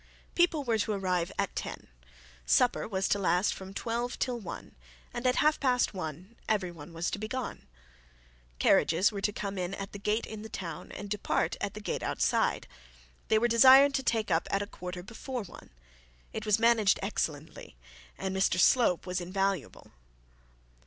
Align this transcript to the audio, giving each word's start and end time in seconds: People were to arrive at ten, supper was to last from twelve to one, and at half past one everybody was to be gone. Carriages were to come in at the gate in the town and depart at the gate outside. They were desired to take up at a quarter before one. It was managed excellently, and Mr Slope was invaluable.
People 0.33 0.63
were 0.63 0.79
to 0.79 0.93
arrive 0.93 1.31
at 1.37 1.55
ten, 1.55 1.87
supper 2.43 2.87
was 2.87 3.07
to 3.07 3.19
last 3.19 3.53
from 3.53 3.71
twelve 3.71 4.17
to 4.17 4.33
one, 4.33 4.73
and 5.13 5.27
at 5.27 5.35
half 5.35 5.59
past 5.59 5.93
one 5.93 6.35
everybody 6.49 6.89
was 6.89 7.11
to 7.11 7.19
be 7.19 7.27
gone. 7.27 7.67
Carriages 8.57 9.11
were 9.11 9.21
to 9.21 9.31
come 9.31 9.59
in 9.59 9.75
at 9.75 9.91
the 9.91 9.99
gate 9.99 10.25
in 10.25 10.41
the 10.41 10.49
town 10.49 10.91
and 10.91 11.07
depart 11.07 11.55
at 11.61 11.75
the 11.75 11.79
gate 11.79 12.01
outside. 12.01 12.67
They 13.27 13.37
were 13.37 13.47
desired 13.47 13.93
to 13.93 14.01
take 14.01 14.31
up 14.31 14.47
at 14.49 14.63
a 14.63 14.65
quarter 14.65 15.03
before 15.03 15.43
one. 15.43 15.69
It 16.33 16.47
was 16.47 16.57
managed 16.57 16.99
excellently, 17.03 17.77
and 18.17 18.35
Mr 18.35 18.59
Slope 18.59 19.05
was 19.05 19.21
invaluable. 19.21 19.91